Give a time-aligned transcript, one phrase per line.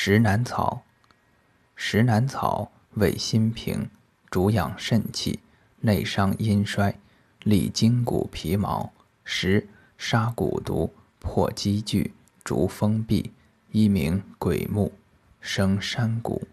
[0.00, 0.84] 石南草，
[1.74, 3.90] 石南草味辛平，
[4.30, 5.40] 主养肾气，
[5.80, 6.96] 内伤阴衰，
[7.42, 8.92] 利筋骨皮毛。
[9.24, 9.66] 石
[9.98, 12.14] 杀蛊毒，破积聚，
[12.44, 13.32] 逐风闭，
[13.72, 14.92] 一名鬼木，
[15.40, 16.46] 生山谷。